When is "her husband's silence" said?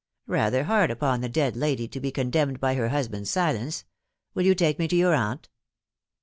2.73-3.85